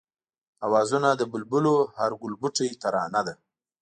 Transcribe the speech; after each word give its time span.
آوازونه 0.67 1.09
د 1.15 1.21
بلبلو 1.31 1.75
هر 1.97 2.11
گلبوټی 2.21 2.69
ترانه 2.81 3.21
ده 3.27 3.33